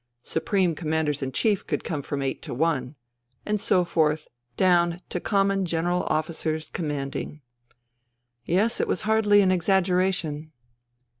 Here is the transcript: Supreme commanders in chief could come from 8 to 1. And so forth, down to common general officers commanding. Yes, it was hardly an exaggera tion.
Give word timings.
Supreme 0.23 0.73
commanders 0.73 1.21
in 1.21 1.31
chief 1.31 1.67
could 1.67 1.83
come 1.83 2.01
from 2.01 2.23
8 2.23 2.41
to 2.41 2.55
1. 2.55 2.95
And 3.45 3.61
so 3.61 3.85
forth, 3.85 4.27
down 4.57 4.99
to 5.09 5.19
common 5.19 5.63
general 5.63 6.05
officers 6.05 6.71
commanding. 6.73 7.41
Yes, 8.43 8.79
it 8.81 8.87
was 8.87 9.03
hardly 9.03 9.41
an 9.41 9.51
exaggera 9.51 10.11
tion. 10.11 10.53